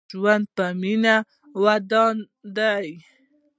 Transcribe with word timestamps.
ژوند 0.13 0.45
په 0.55 0.65
مينه 0.81 1.15
ودان 1.63 2.15
دې 2.57 2.85